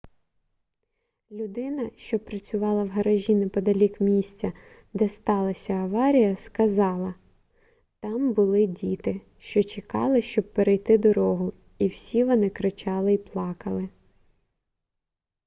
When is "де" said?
4.93-5.09